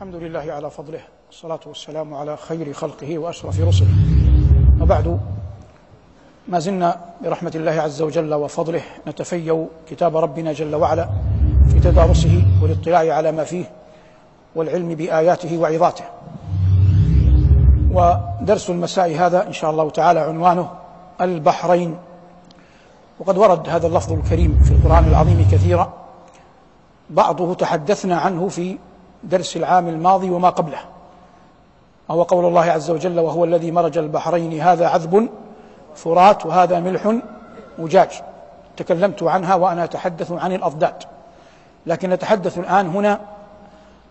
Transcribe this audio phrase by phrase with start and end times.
[0.00, 1.00] الحمد لله على فضله.
[1.26, 3.88] والصلاة والسلام على خير خلقه وأشرف رسله.
[4.80, 5.20] وبعد
[6.48, 11.08] ما زلنا برحمة الله عز وجل وفضله نتفيو كتاب ربنا جل وعلا
[11.72, 13.64] في تدارسه والاطلاع على ما فيه
[14.54, 16.04] والعلم بآياته وعظاته.
[17.92, 20.70] ودرس المساء هذا إن شاء الله تعالى عنوانه
[21.20, 21.96] البحرين.
[23.18, 25.92] وقد ورد هذا اللفظ الكريم في القرآن العظيم كثيرا.
[27.10, 28.78] بعضه تحدثنا عنه في
[29.24, 30.78] درس العام الماضي وما قبله.
[32.08, 35.28] وهو قول الله عز وجل وهو الذي مرج البحرين هذا عذب
[35.96, 37.14] فرات وهذا ملح
[37.78, 38.10] وجاج
[38.76, 40.94] تكلمت عنها وأنا أتحدث عن الأضداد.
[41.86, 43.20] لكن نتحدث الآن هنا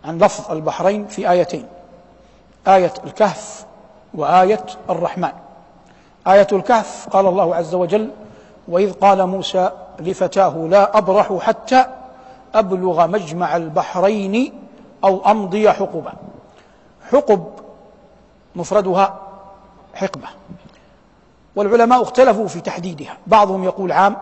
[0.05, 1.65] عن لفظ البحرين في آيتين.
[2.67, 3.65] آية الكهف
[4.13, 5.31] وآية الرحمن.
[6.27, 8.09] آية الكهف قال الله عز وجل
[8.67, 9.69] وإذ قال موسى
[9.99, 11.85] لفتاه لا أبرح حتى
[12.55, 14.53] أبلغ مجمع البحرين
[15.03, 16.13] أو أمضي حقبا
[17.11, 17.43] حقب
[18.55, 19.19] مفردها
[19.93, 20.27] حقبة.
[21.55, 23.17] والعلماء اختلفوا في تحديدها.
[23.27, 24.17] بعضهم يقول عام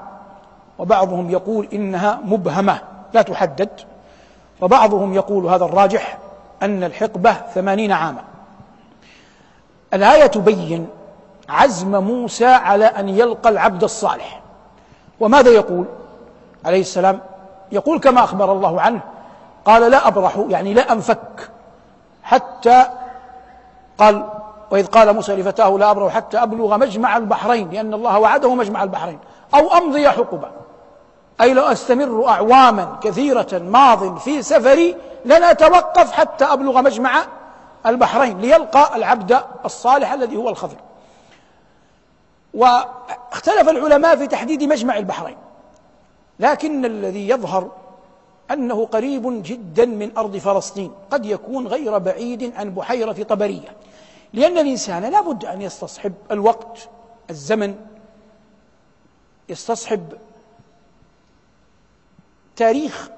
[0.80, 2.82] وبعضهم يقول إنها مبهمة
[3.14, 3.70] لا تحدد.
[4.62, 6.18] وبعضهم يقول هذا الراجح
[6.64, 8.24] أن الحقبة ثمانين عاما.
[9.94, 10.88] الآية تبين
[11.50, 14.42] عزم موسى على أن يلقى العبد الصالح.
[15.20, 15.86] وماذا يقول؟
[16.66, 17.20] عليه السلام
[17.72, 19.02] يقول كما أخبر الله عنه
[19.68, 21.50] قال لا أبرح يعني لا أنفك.
[22.24, 22.86] حتى
[23.98, 24.30] قال
[24.72, 29.20] وإذ قال موسى لفتاه لا أبرح حتى أبلغ مجمع البحرين لأن الله وعده مجمع البحرين.
[29.56, 30.52] أو أمضي حقبا
[31.42, 37.24] أي لو أستمر أعواما كثيرة ماض في سفري لن أتوقف حتى أبلغ مجمع
[37.86, 40.78] البحرين ليلقى العبد الصالح الذي هو الخضر.
[42.54, 45.38] واختلف العلماء في تحديد مجمع البحرين.
[46.40, 47.68] لكن الذي يظهر
[48.52, 50.92] أنه قريب جدا من أرض فلسطين.
[51.12, 53.76] قد يكون غير بعيد عن بحيرة طبرية
[54.34, 56.90] لأن الإنسان لا بد أن يستصحب الوقت
[57.30, 57.76] الزمن.
[59.50, 60.14] يستصحب
[62.56, 63.10] تاريخ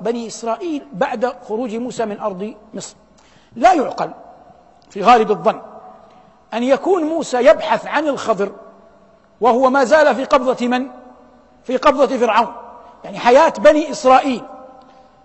[0.00, 2.96] بني إسرائيل بعد خروج موسى من أرض مصر.
[3.56, 4.10] لا يعقل
[4.90, 5.60] في غالب الظن
[6.54, 8.52] أن يكون موسى يبحث عن الخضر
[9.40, 10.86] وهو ما زال في قبضة من؟
[11.64, 12.54] في قبضة فرعون.
[13.04, 14.42] يعني حياة بني إسرائيل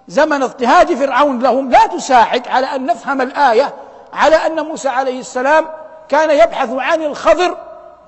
[0.10, 3.74] زمن اضطهاد فرعون لهم لا تساعد على أن نفهم الآية
[4.14, 5.66] على أن موسى عليه السلام
[6.10, 7.58] كان يبحث عن الخضر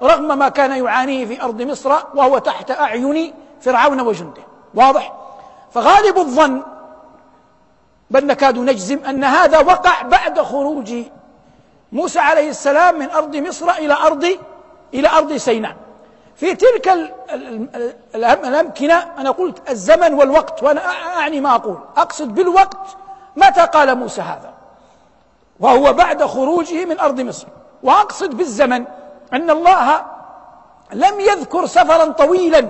[0.03, 4.41] رغم ما كان يعانيه في أرض مصر وهو تحت أعين فرعون وجنده
[4.73, 5.13] واضح؟
[5.73, 6.61] فغالب الظن
[8.09, 10.93] بل نكاد نجزم أن هذا وقع بعد خروج
[11.91, 14.27] موسى عليه السلام من أرض مصر إلى أرض
[14.93, 15.75] إلى أرض سيناء
[16.35, 17.13] في تلك
[18.15, 20.81] الأمكنة أنا قلت الزمن والوقت وأنا
[21.17, 21.77] أعني ما أقول.
[21.97, 22.97] أقصد بالوقت
[23.35, 24.53] متى قال موسى هذا؟
[25.59, 27.47] وهو بعد خروجه من أرض مصر.
[27.83, 28.85] وأقصد بالزمن
[29.33, 30.05] أن الله
[30.93, 32.67] لم يذكر سفرا طويلا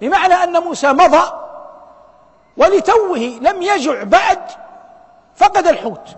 [0.00, 1.32] بمعنى أن موسى مضى
[2.56, 4.40] ولتوه لم يجع بعد
[5.36, 6.08] فقد الحوت.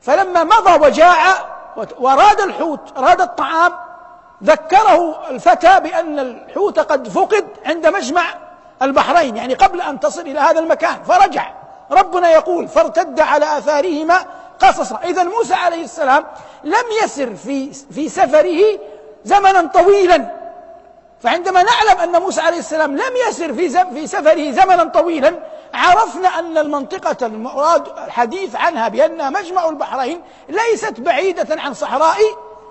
[0.00, 1.16] فلما مضى وجاع
[1.98, 3.72] وأراد الحوت أراد الطعام
[4.44, 8.24] ذكره الفتى بأن الحوت قد فقد عند مجمع
[8.82, 11.52] البحرين يعني قبل أن تصل إلى هذا المكان فرجع.
[11.90, 14.24] ربنا يقول فارتد على آثارهما
[14.60, 15.00] قصصا.
[15.04, 16.24] إذا موسى عليه السلام
[16.64, 18.78] لم يسر في في سفره
[19.24, 20.46] زمنا طويلا.
[21.22, 25.34] فعندما نعلم أن موسى عليه السلام لم يسر في في سفره زمنا طويلا
[25.74, 32.16] عرفنا أن المنطقة المراد الحديث عنها بأنها مجمع البحرين ليست بعيدة عن صحراء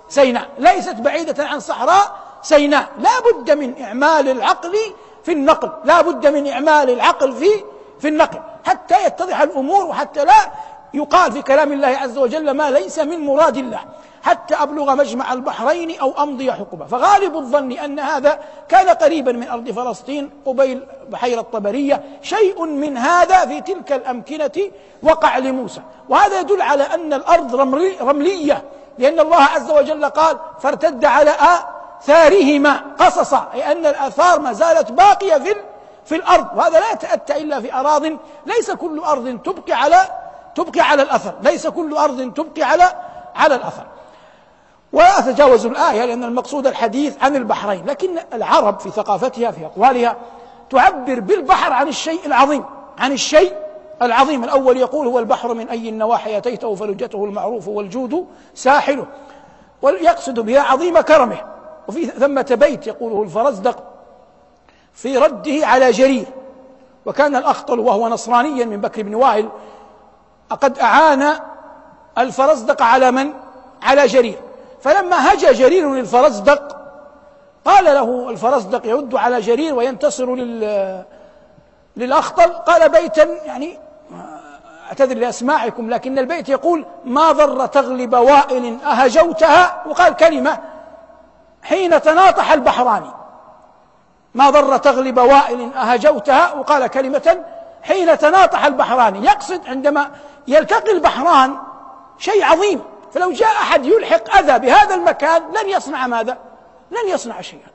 [0.10, 0.48] سيناء.
[0.58, 2.88] ليست بعيدة عن صحراء سيناء.
[3.00, 4.76] لا بد من إعمال العقل
[5.24, 5.72] في النقل.
[5.84, 7.50] لا بد من إعمال العقل في
[8.00, 8.40] في النقل.
[8.66, 10.52] حتى يتضح الأمور وحتى لا
[10.94, 13.80] يقال في كلام الله عز وجل ما ليس من مراد الله.
[14.24, 18.40] حتى أبلغ مجمع البحرين أو أمضي حقبة فغالب الظن أن هذا
[18.70, 22.04] كان قريبا من أرض فلسطين قبيل بحيرة طبرية.
[22.22, 24.72] شيء من هذا في تلك الأمكنة
[25.04, 25.82] وقع لموسى.
[26.10, 28.63] وهذا يدل على أن الأرض رملي رملية.
[28.97, 31.31] لأن الله عز وجل قال فارتد على
[32.01, 33.47] آثارهما قصصا.
[33.53, 35.56] أي أن الآثار ما زالت باقية في
[36.06, 36.47] في الأرض.
[36.56, 38.03] وهذا لا يتأتى إلا في أراض
[38.45, 39.97] ليس كل أرض تبقي على
[40.56, 41.33] تبقي على الأثر.
[41.42, 42.83] ليس كل أرض تبقي على
[43.36, 43.83] على الأثر.
[44.94, 47.86] وأتجاوز الآية لأن المقصود الحديث عن البحرين.
[47.86, 50.15] لكن العرب في ثقافتها في أقوالها
[50.69, 52.65] تعبر بالبحر عن الشيء العظيم
[52.98, 53.64] عن الشيء
[54.01, 59.06] العظيم الأول يقول هو البحر من أي النواحي أتيته فلجته المعروف والجود ساحله
[59.81, 61.38] ويقصد بها عظيم كرمه.
[61.88, 63.83] وفي ثمة بيت يقوله الفرزدق
[64.94, 66.25] في رده على جرير.
[67.06, 69.50] وكان الأخطل وهو نصرانيا من بكر بن وائل
[70.50, 71.39] قد أعان
[72.18, 73.33] الفرزدق على من؟
[73.81, 74.39] على جرير.
[74.81, 76.77] فلما هجى جرير للفرزدق
[77.65, 81.06] قال له الفرزدق يرد على جرير وينتصر لل
[81.98, 82.53] للأخطل.
[82.53, 83.85] قال بيتا يعني
[84.88, 90.60] أعتذر لأسماعكم لكن البيت يقول ما ضر تغلب وائل أهجوتها وقال كلمة
[91.64, 93.12] حين تناطح البحران.
[94.34, 97.44] ما ضر تغلب وائل أهجوتها وقال كلمة
[97.84, 99.24] حين تناطح البحران.
[99.24, 100.12] يقصد عندما
[100.48, 101.58] يلتقي البحران
[102.18, 102.82] شيء عظيم
[103.14, 106.38] فلو جاء أحد يلحق أذى بهذا المكان لن يصنع ماذا؟
[106.92, 107.68] لن يصنع شيئا.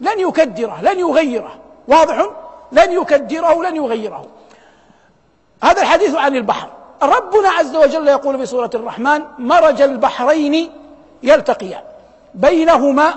[0.00, 1.56] لن يكدره لن يغيره.
[1.88, 2.26] واضح؟
[2.72, 4.26] لن يكدره لن يغيره.
[5.64, 6.68] هذا الحديث عن البحر.
[7.02, 10.70] ربنا عز وجل يقول في سورة الرحمن مرج البحرين
[11.22, 11.80] يلتقيان.
[12.34, 13.14] بينهما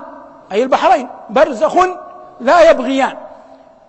[0.51, 1.75] أي البحرين برزخ
[2.39, 3.17] لا يبغيان.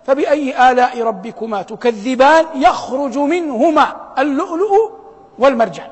[0.05, 4.91] فبأي آلاء ربكما تكذبان يخرج منهما اللؤلؤ
[5.39, 5.87] والمرجان.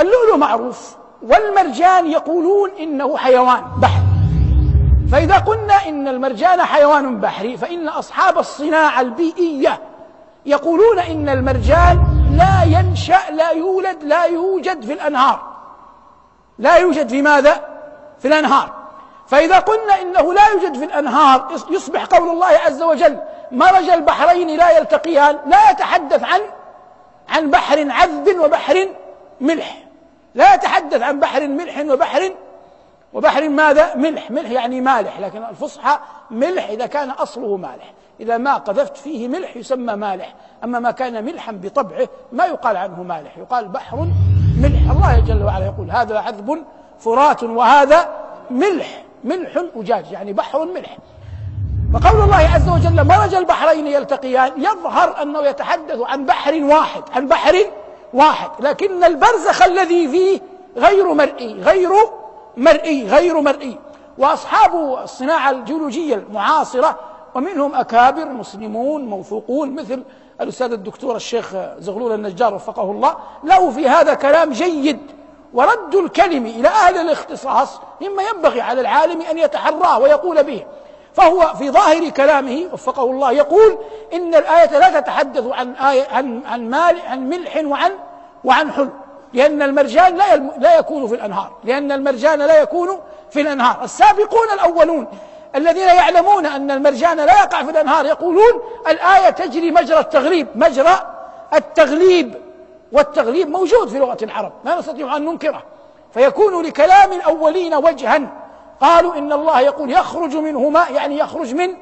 [0.00, 4.02] اللؤلؤ معروف والمرجان يقولون إنه حيوان بحر.
[5.12, 9.78] فإذا قلنا إن المرجان حيوان بحري فإن أصحاب الصناعة البيئية
[10.46, 11.98] يقولون إن المرجان
[12.38, 15.56] لا ينشأ لا يولد لا يوجد في الأنهار.
[16.58, 17.64] لا يوجد في ماذا؟
[18.18, 18.72] في الأنهار.
[19.26, 23.18] فإذا قلنا إنه لا يوجد في الأنهار يصبح قول الله عز وجل
[23.52, 26.40] مرج البحرين لا يلتقيان لا يتحدث عن
[27.28, 28.88] عن بحر عذب وبحر
[29.40, 29.78] ملح.
[30.34, 32.32] لا يتحدث عن بحر ملح وبحر
[33.12, 34.30] وبحر ماذا؟ ملح.
[34.30, 35.98] ملح يعني مالح لكن الفصحى
[36.30, 37.92] ملح إذا كان أصله مالح.
[38.20, 40.34] إذا ما قذفت فيه ملح يسمى مالح.
[40.64, 43.38] أما ما كان ملحا بطبعه ما يقال عنه مالح.
[43.38, 44.06] يقال بحر
[44.58, 44.90] ملح.
[44.90, 46.64] الله جل وعلا يقول هذا عذب
[46.98, 48.08] فرات وهذا
[48.50, 49.04] ملح.
[49.24, 50.96] ملح أجاج يعني بحر ملح.
[51.94, 54.52] فقول الله عز وجل مرج البحرين يلتقيان.
[54.56, 57.56] يظهر أنه يتحدث عن بحر واحد عن بحر
[58.14, 58.50] واحد.
[58.60, 60.40] لكن البرزخ الذي فيه
[60.76, 61.90] غير مرئي غير
[62.56, 63.78] مرئي غير مرئي.
[64.18, 66.98] وأصحاب الصناعة الجيولوجية المعاصرة
[67.34, 70.02] ومنهم أكابر مسلمون موثوقون مثل
[70.40, 73.16] الأستاذ الدكتور الشيخ زغلول النجار وفقه الله.
[73.44, 74.98] له في هذا كلام جيد.
[75.54, 80.64] ورد الكلم إلى أهل الاختصاص مما ينبغي على العالم أن يتحراه ويقول به.
[81.14, 83.78] فهو في ظاهر كلامه وفقه الله يقول
[84.12, 87.92] إن الآية لا تتحدث عن آية عن عن مال عن ملح وعن
[88.44, 88.90] وعن حلو.
[89.36, 91.52] لأن المرجان لا لا يكون في الأنهار.
[91.64, 93.00] لأن المرجان لا يكون
[93.30, 93.84] في الأنهار.
[93.84, 95.06] السابقون الأولون
[95.56, 101.14] الذين يعلمون أن المرجان لا يقع في الأنهار يقولون الآية تجري مجرى التغليب مجرى
[101.54, 102.34] التغليب.
[102.92, 104.52] والتغليب موجود في لغة العرب.
[104.64, 105.62] لا نستطيع أن ننكره.
[106.14, 108.20] فيكون لكلام الأولين وجها.
[108.80, 111.74] قالوا إن الله يقول يخرج منهما يعني يخرج من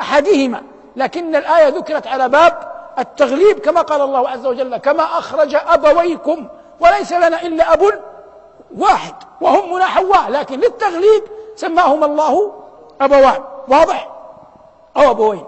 [0.00, 0.62] أحدهما.
[0.96, 2.58] لكن الآية ذكرت على باب
[2.98, 6.48] التغليب كما قال الله عز وجل كما أخرج أبويكم
[6.80, 7.82] وليس لنا إلا أب
[8.78, 11.22] واحد وهم حواء لكن للتغليب
[11.56, 12.52] سماهما الله
[13.00, 14.10] أبوان واضح؟
[14.96, 15.44] أو أبوين.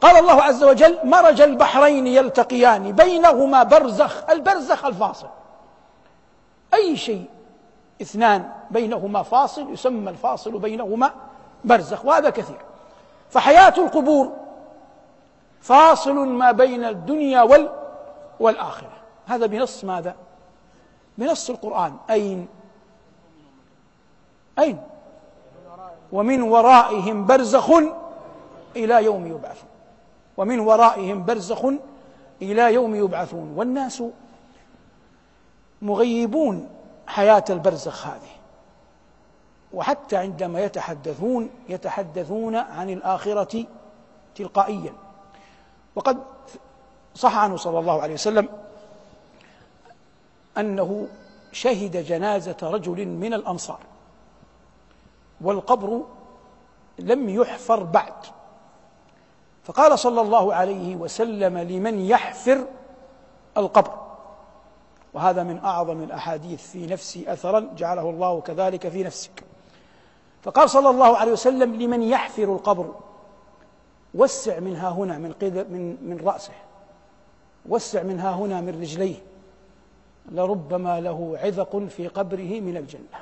[0.00, 5.28] قال الله عز وجل مرج البحرين يلتقيان بينهما برزخ البرزخ الفاصل.
[6.74, 7.24] أي شيء
[8.02, 11.10] اثنان بينهما فاصل يسمى الفاصل بينهما
[11.64, 12.58] برزخ وهذا كثير.
[13.30, 14.32] فحياة القبور
[15.60, 17.70] فاصل ما بين الدنيا وال
[18.40, 18.92] والآخرة.
[19.26, 20.14] هذا بنص ماذا؟
[21.18, 21.96] بنص القرآن.
[22.10, 22.48] أين؟
[24.58, 24.82] أين؟
[26.12, 27.70] ومن ورائهم برزخ
[28.76, 29.68] إلى يوم يبعثون.
[30.36, 31.64] ومن ورائهم برزخ
[32.42, 33.52] إلى يوم يبعثون.
[33.56, 34.02] والناس
[35.82, 36.68] مغيبون
[37.06, 38.36] حياة البرزخ هذه.
[39.72, 43.64] وحتى عندما يتحدثون يتحدثون عن الآخرة
[44.34, 44.92] تلقائيا.
[45.94, 46.18] وقد
[47.14, 48.48] صح عنه صلى الله عليه وسلم
[50.58, 51.08] أنه
[51.52, 53.80] شهد جنازة رجل من الأنصار
[55.40, 56.02] والقبر
[56.98, 58.12] لم يحفر بعد.
[59.64, 62.66] فقال صلى الله عليه وسلم لمن يحفر
[63.56, 64.06] القبر.
[65.14, 69.44] وهذا من أعظم الأحاديث في نفسي اثرا جعله الله كذلك في نفسك.
[70.42, 72.94] فقال صلى الله عليه وسلم لمن يحفر القبر
[74.14, 75.34] وسع منها هنا من
[75.70, 76.52] من من رأسه
[77.68, 79.16] وسع منها هنا من رجليه.
[80.32, 83.18] لربما له عذق في قبره من الجنة.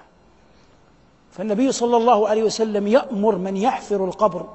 [1.30, 4.46] فالنبي صلى الله عليه وسلم يأمر من يحفر القبر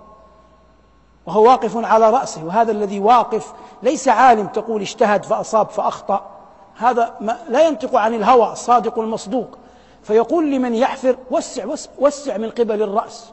[1.25, 3.53] وهو واقف على رأسه وهذا الذي واقف
[3.83, 6.29] ليس عالم تقول اجتهد فأصاب فأخطأ.
[6.77, 7.15] هذا
[7.49, 9.57] لا ينطق عن الهوى الصادق المصدوق.
[10.03, 11.65] فيقول لمن يحفر وسع
[11.99, 13.31] وسع من قبل الرأس.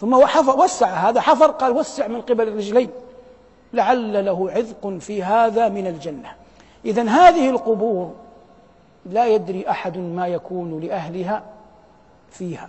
[0.00, 2.90] ثم حفر وسع هذا حفر قال وسع من قبل الرجلين.
[3.72, 6.43] لعل له عذق في هذا من الجنة.
[6.84, 8.14] إذا هذه القبور
[9.06, 11.44] لا يدري أحد ما يكون لأهلها
[12.30, 12.68] فيها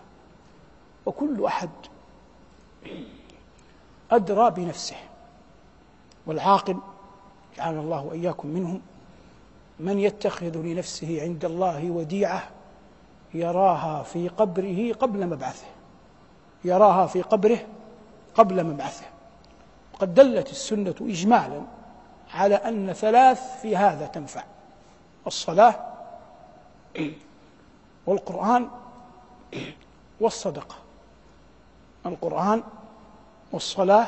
[1.06, 1.70] وكل أحد
[4.12, 4.96] أدرى بنفسه
[6.26, 6.78] والعاقل
[7.58, 8.82] جعلنا الله وإياكم منهم
[9.80, 12.50] من يتخذ لنفسه عند الله وديعة
[13.34, 15.68] يراها في قبره قبل مبعثه
[16.66, 17.60] يراها في قبره
[18.36, 19.06] قبل مبعثه
[19.94, 21.62] وقد دلت السنة إجمالا
[22.36, 24.44] على أن ثلاث في هذا تنفع.
[25.28, 25.76] الصلاة
[28.06, 28.68] والقرآن
[30.20, 30.76] والصدقة.
[32.06, 32.64] القرآن
[33.52, 34.08] والصلاة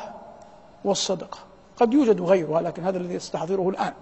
[0.84, 1.38] والصدقة.
[1.76, 3.92] قد يوجد غيرها لكن هذا الذي استحضره الآن.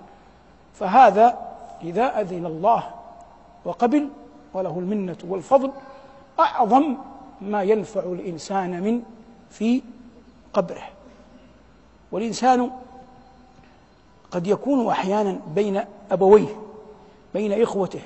[0.74, 1.38] فهذا
[1.82, 2.90] إذا أذن الله
[3.64, 4.08] وقبل
[4.54, 5.72] وله المنة والفضل
[6.40, 6.96] أعظم
[7.40, 9.02] ما ينفع الإنسان من
[9.50, 9.82] في
[10.52, 10.88] قبره.
[12.12, 12.70] والإنسان
[14.30, 16.56] قد يكون أحيانا بين أبويه
[17.34, 18.00] بين إخوته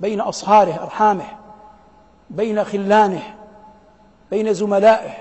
[0.00, 1.26] بين أصهاره أرحامه
[2.30, 3.34] بين خلانه
[4.30, 5.12] بين زملائه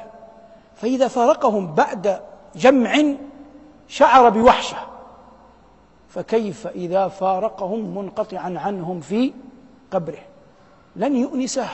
[0.75, 2.20] فإذا فارقهم بعد
[2.56, 3.03] جمع
[3.88, 4.77] شعر بوحشة
[6.10, 9.34] فكيف إذا فارقهم منقطعا عنهم في
[9.92, 10.20] قبره؟
[10.96, 11.68] لن يؤنسه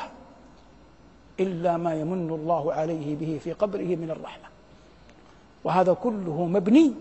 [1.40, 4.44] إلا ما يمن الله عليه به في قبره من الرحمة.
[5.64, 6.94] وهذا كله مبني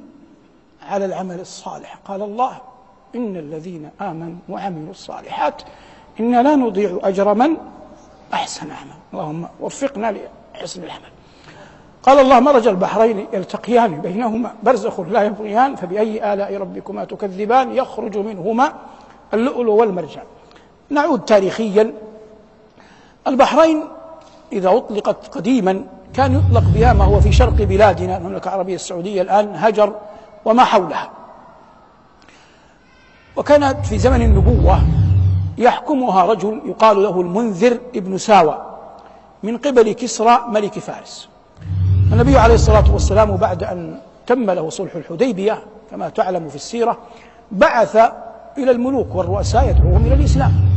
[0.82, 1.98] على العمل الصالح.
[2.04, 2.58] قال الله
[3.14, 5.62] إن الذين آمنوا وعملوا الصالحات
[6.20, 7.56] إنا لا نضيع أجر من
[8.34, 8.98] أحسن عمل.
[9.12, 10.14] اللهم وفقنا
[10.54, 11.10] لحسن العمل.
[12.02, 18.72] قال الله مرج البحرين يلتقيان بينهما برزخ لا يبغيان فبأي آلاء ربكما تكذبان يخرج منهما
[19.34, 20.24] اللؤلؤ والمرجان.
[20.90, 21.92] نعود تاريخيا.
[23.26, 23.84] البحرين
[24.52, 29.52] إذا أطلقت قديما كان يطلق بها ما هو في شرق بلادنا المملكة العربية السعودية الآن
[29.56, 29.94] هجر
[30.48, 31.10] وما حولها.
[33.36, 34.80] وكانت في زمن النبوة
[35.58, 38.58] يحكمها رجل يقال له المنذر ابن ساوى
[39.42, 41.28] من قبل كسرى ملك فارس.
[42.12, 46.98] النبي عليه الصلاة والسلام بعد أن تم له صلح الحديبية كما تعلم في السيرة
[47.52, 47.96] بعث
[48.58, 50.67] إلى الملوك والرؤساء يدعوهم إلى الإسلام.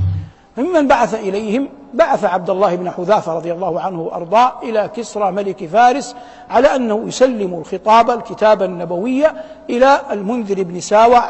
[0.62, 5.66] فممن بعث إليهم بعث عبد الله بن حذافة رضي الله عنه وأرضاه إلى كسرى ملك
[5.66, 6.16] فارس
[6.50, 9.26] على أنه يسلم الخطاب الكتاب النبوي
[9.70, 11.24] إلى المنذر بن ساوى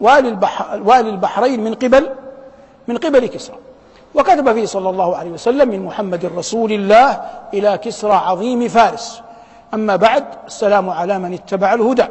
[0.00, 2.08] والي, البحر والي البحرين من قبل
[2.88, 3.56] من قبل كسرى.
[4.14, 7.20] وكتب فيه صلى الله عليه وسلم من محمد رسول الله
[7.54, 9.22] إلى كسرى عظيم فارس.
[9.74, 12.06] أما بعد السلام على من اتبع الهدى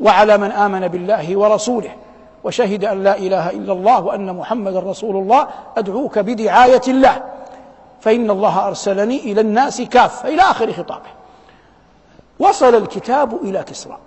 [0.00, 2.03] وعلى من آمن بالله ورسوله.
[2.44, 7.22] وشهد أن لا إله إلا الله وأن محمد رسول الله أدعوك بدعاية الله
[8.00, 11.10] فإن الله أرسلني إلى الناس كافة إلى آخر خطابه.
[12.38, 13.98] وصل الكتاب إلى كسرى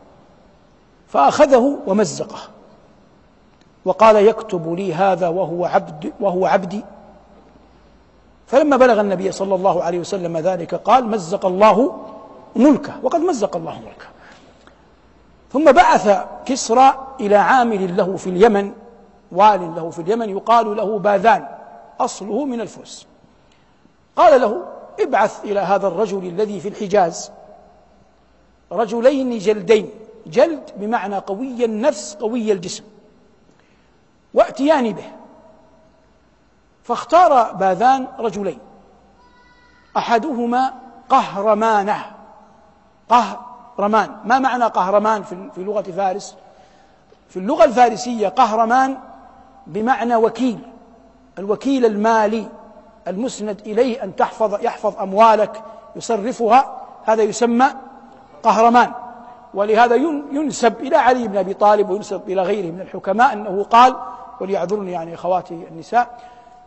[1.08, 2.40] فأخذه ومزقه.
[3.86, 6.84] وقال يكتب لي هذا وهو عبد وهو عبدي.
[8.48, 11.96] فلما بلغ النبي صلى الله عليه وسلم ذلك قال مزق الله
[12.56, 12.94] ملكه.
[13.04, 14.17] وقد مزق الله ملكه.
[15.54, 18.74] ثم بعث كسرى إلى عامل له في اليمن
[19.32, 21.48] وال له في اليمن يقال له باذان
[22.00, 23.08] أصله من الفرس.
[24.16, 24.66] قال له
[25.00, 27.32] ابعث إلى هذا الرجل الذي في الحجاز.
[28.72, 29.90] رجلين جلدين
[30.28, 32.84] جلد بمعنى قوي النفس قوي الجسم.
[34.34, 35.12] وأتيان به.
[36.84, 38.60] فاختار باذان رجلين.
[39.98, 40.74] أحدهما
[41.10, 42.06] قهرمانه
[43.78, 44.10] قهرمان.
[44.26, 46.36] ما معنى قهرمان في لغة فارس؟
[47.30, 48.98] في اللغة الفارسية قهرمان
[49.68, 50.60] بمعنى وكيل.
[51.40, 52.48] الوكيل المالي
[53.08, 55.64] المسند إليه أن تحفظ يحفظ أموالك
[55.96, 56.78] يصرفها.
[57.06, 57.68] هذا يسمى
[58.44, 58.92] قهرمان.
[59.54, 59.96] ولهذا
[60.32, 63.96] ينسب إلى علي بن أبي طالب وينسب إلى غيره من الحكماء أنه قال
[64.42, 66.08] وليعذرني يعني أخواتي النساء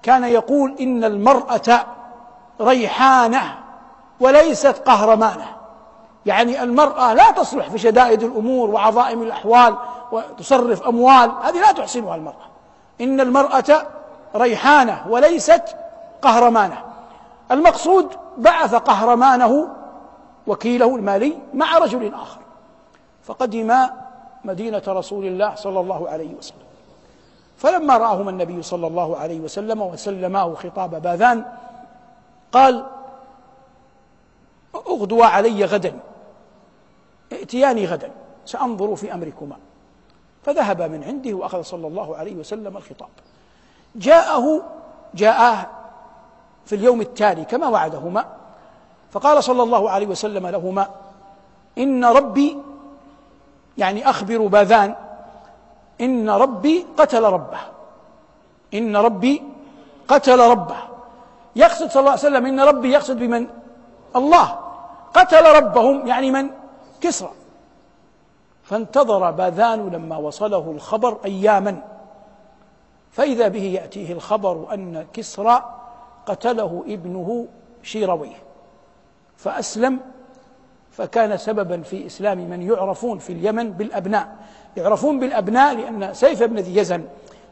[0.03, 1.87] كان يقول إن المرأة
[2.61, 3.43] ريحانة
[4.21, 5.60] وليست قهرمانة.
[6.27, 9.77] يعني المرأة لا تصلح في شدائد الأمور وعظائم الأحوال
[10.13, 12.51] وتصرف أموال هذه لا تحسنها المرأة.
[13.01, 13.87] إن المرأة
[14.37, 15.63] ريحانة وليست
[16.23, 16.85] قهرمانة.
[17.51, 18.09] المقصود
[18.39, 19.69] بعث قهرمانه
[20.47, 22.41] وكيله المالي مع رجل آخر.
[23.25, 23.77] فقدم
[24.45, 26.57] مدينة رسول الله صلى الله عليه وسلم.
[27.59, 31.45] فلما رآهما النبي صلى الله عليه وسلم وسلماه خطاب باذان
[32.53, 32.87] قال
[34.75, 35.99] اغدوا علي غدا.
[37.33, 38.11] ائتياني غدا
[38.47, 39.57] سأنظر في أمركما.
[40.43, 43.09] فذهب من عنده وأخذ صلى الله عليه وسلم الخطاب.
[43.97, 44.63] جاءه
[45.15, 45.71] جاءه
[46.67, 48.25] في اليوم التالي كما وعدهما
[49.11, 50.91] فقال صلى الله عليه وسلم لهما
[51.79, 52.59] إن ربي
[53.79, 54.95] يعني أخبر باذان
[56.01, 57.61] إن ربي قتل ربه.
[58.75, 59.43] إن ربي
[60.09, 60.77] قتل ربه.
[61.57, 63.47] يقصد صلى الله عليه وسلم إن ربي يقصد بمن؟
[64.17, 64.59] الله.
[65.15, 66.60] قتل ربهم يعني من؟
[67.01, 67.31] كسرى.
[68.63, 71.83] فانتظر باذان لما وصله الخبر أياما.
[73.11, 75.75] فإذا به يأتيه الخبر أن كسرى
[76.27, 77.47] قتله ابنه
[77.83, 78.37] شيرويه.
[79.37, 79.99] فأسلم
[80.91, 84.37] فكان سببا في إسلام من يعرفون في اليمن بالأبناء.
[84.77, 87.05] يعرفون بالأبناء لأن سيف بن ذي يزن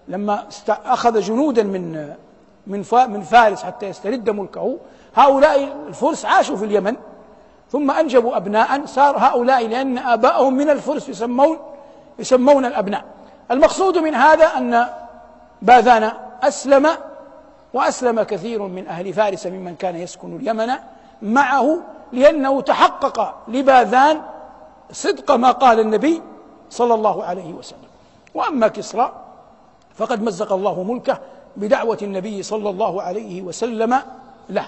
[0.09, 2.15] لما أخذ جنودا من
[2.67, 4.79] من من فارس حتى يسترد ملكه.
[5.15, 6.97] هؤلاء الفرس عاشوا في اليمن.
[7.73, 11.59] ثم أنجبوا أبناء صار هؤلاء لأن آباءهم من الفرس يسمون
[12.19, 13.05] يسمون الأبناء.
[13.51, 14.89] المقصود من هذا أن
[15.63, 16.89] باذان أسلم
[17.75, 20.73] وأسلم كثير من أهل فارس ممن كان يسكن اليمن
[21.23, 21.79] معه
[22.13, 24.23] لأنه تحقق لباذان
[24.93, 26.23] صدق ما قال النبي
[26.71, 27.89] صلى الله عليه وسلم.
[28.35, 29.13] وأما كسرى
[29.95, 31.19] فقد مزق الله ملكه
[31.57, 33.99] بدعوة النبي صلى الله عليه وسلم
[34.49, 34.65] له.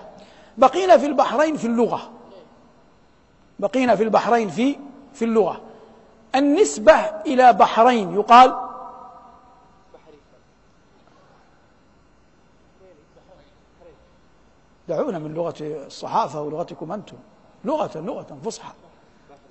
[0.59, 2.01] بقينا في البحرين في اللغة.
[3.61, 4.77] بقينا في البحرين في
[5.13, 5.61] في اللغة.
[6.35, 6.93] النسبة
[7.27, 8.57] إلى بحرين يقال
[14.89, 17.17] دعونا من لغة الصحافة ولغتكم أنتم.
[17.65, 18.73] لغة لغة فصحى.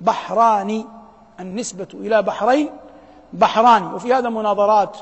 [0.01, 0.85] بحراني
[1.39, 2.69] النسبة إلى بحرين
[3.33, 3.93] بحراني.
[3.93, 4.97] وفي هذا مناظرات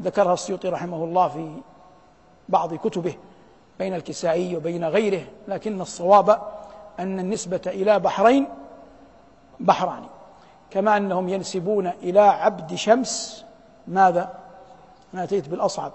[0.00, 1.54] ذكرها السيوطي رحمه الله في
[2.48, 3.14] بعض كتبه
[3.78, 6.59] بين الكسائي وبين غيره لكن الصواب
[6.98, 8.46] أن النسبة إلى بحرين
[9.60, 10.06] بحراني
[10.70, 13.44] كما أنهم ينسبون إلى عبد شمس
[13.88, 14.34] ماذا؟
[15.14, 15.92] أنا أتيت بالأصعب.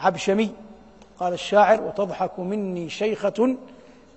[0.00, 0.50] عبشمي
[1.20, 3.56] قال الشاعر وتضحك مني شيخة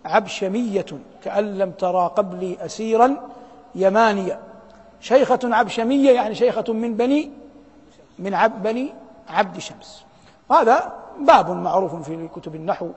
[0.05, 0.85] عبشمية
[1.23, 3.29] كأن لم ترى قبلي أسيرا
[3.75, 4.39] يمانيا
[5.01, 7.31] شيخة عبشمية يعني شيخة من بني
[8.19, 8.93] من عب بني
[9.29, 10.03] عبد شمس.
[10.51, 12.89] هذا باب معروف في كتب النحو.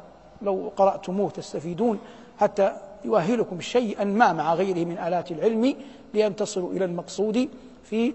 [0.43, 1.99] لو قرأتموه تستفيدون.
[2.41, 2.73] حتى
[3.05, 5.75] يؤهلكم شيئا ما مع غيره من آلات العلم
[6.15, 7.49] لأن تصلوا إلى المقصود
[7.85, 8.15] في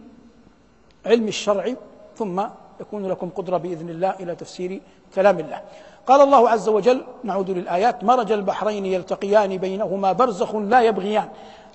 [1.06, 1.74] علم الشرع
[2.18, 2.44] ثم
[2.82, 4.82] يكون لكم قدرة بإذن الله إلى تفسير
[5.16, 5.62] كلام الله.
[6.08, 11.28] قال الله عز وجل نعود للآيات مرج البحرين يلتقيان بينهما برزخ لا يبغيان.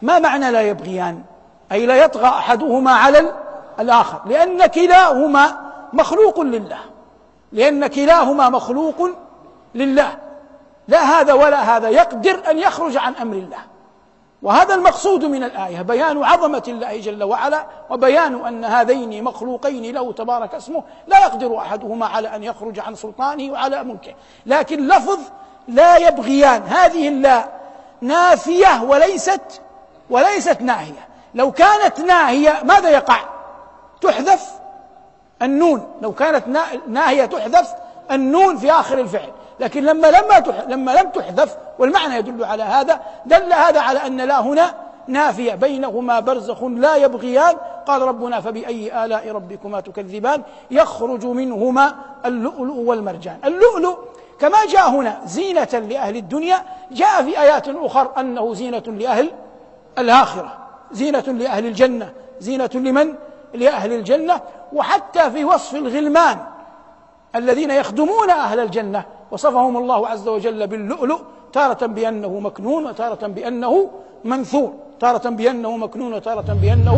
[0.02, 1.22] ما معنى لا يبغيان؟
[1.72, 3.33] أي لا يطغى أحدهما على
[3.80, 4.20] الآخر.
[4.26, 5.59] لأن كلاهما
[5.92, 6.78] مخلوق لله.
[7.52, 9.11] لأن كلاهما مخلوق
[9.74, 10.18] لله.
[10.88, 11.88] لا هذا ولا هذا.
[11.88, 13.59] يقدر أن يخرج عن أمر الله.
[14.42, 20.55] وهذا المقصود من الآية بيان عظمة الله جل وعلا وبيان أن هذين مخلوقين له تبارك
[20.55, 20.83] اسمه.
[21.07, 24.14] لا يقدر أحدهما على أن يخرج عن سلطانه وعلى ملكه.
[24.47, 25.18] لكن لفظ
[25.68, 27.44] لا يبغيان هذه اللا
[28.01, 29.61] نافية وليست
[30.11, 31.09] وليست ناهية.
[31.35, 33.18] لو كانت ناهية ماذا يقع؟
[34.01, 34.51] تحذف
[35.42, 35.87] النون.
[36.03, 36.44] لو كانت
[36.88, 37.75] ناهية تحذف
[38.11, 39.31] النون في آخر الفعل.
[39.61, 44.40] لكن لما لما لما لم تحذف والمعنى يدل على هذا دل هذا على أن لا
[44.40, 44.75] هنا
[45.09, 47.55] نافية بينهما برزخ لا يبغيان.
[47.87, 50.43] قال ربنا فبأي آلاء ربكما تكذبان.
[50.71, 53.38] يخرج منهما اللؤلؤ والمرجان.
[53.45, 53.99] اللؤلؤ
[54.40, 56.62] كما جاء هنا زينة لأهل الدنيا.
[56.90, 59.31] جاء في آيات أخر أنه زينة لأهل
[59.99, 60.59] الآخرة.
[60.93, 62.12] زينة لأهل الجنة.
[62.40, 63.14] زينة لمن؟
[63.55, 64.40] لأهل الجنة.
[64.73, 66.38] وحتى في وصف الغلمان
[67.37, 71.20] الذين يخدمون أهل الجنة وصفهم الله عز وجل باللؤلؤ
[71.53, 73.90] تارة بأنه مكنون وتارة بأنه
[74.25, 74.73] منثور.
[75.01, 76.97] تارة بأنه مكنون وتارة بأنه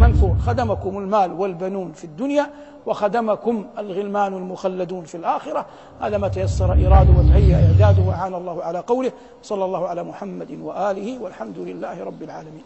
[0.00, 0.34] منثور.
[0.46, 2.50] خدمكم المال والبنون في الدنيا
[2.86, 5.66] وخدمكم الغلمان المخلدون في الآخرة.
[6.00, 11.22] هذا ما تيسر إرادة وتهيأ إعداده وعان الله على قوله صلى الله على محمد وآله
[11.22, 12.64] والحمد لله رب العالمين.